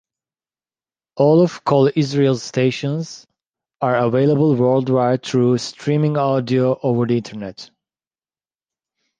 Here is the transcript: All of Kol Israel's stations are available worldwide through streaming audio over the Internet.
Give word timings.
All 1.17 1.43
of 1.43 1.63
Kol 1.63 1.91
Israel's 1.95 2.41
stations 2.41 3.27
are 3.81 3.97
available 3.97 4.55
worldwide 4.55 5.21
through 5.23 5.59
streaming 5.59 6.17
audio 6.17 6.79
over 6.81 7.05
the 7.05 7.17
Internet. 7.17 7.69